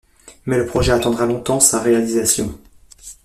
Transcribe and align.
Mais 0.47 0.57
le 0.57 0.65
projet 0.65 0.93
attendra 0.93 1.27
longtemps 1.27 1.59
sa 1.59 1.79
réalisation. 1.79 2.57